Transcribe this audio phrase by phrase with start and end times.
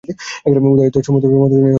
[0.65, 1.69] উদয়াদিত্য সমস্ত শুনিয়া বিস্মিত হইলেন।